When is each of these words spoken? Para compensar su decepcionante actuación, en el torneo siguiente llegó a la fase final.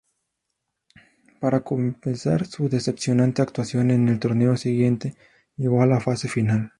Para 1.39 1.59
compensar 1.59 2.47
su 2.47 2.69
decepcionante 2.69 3.43
actuación, 3.43 3.91
en 3.91 4.09
el 4.09 4.19
torneo 4.19 4.57
siguiente 4.57 5.13
llegó 5.57 5.83
a 5.83 5.85
la 5.85 5.99
fase 5.99 6.27
final. 6.27 6.69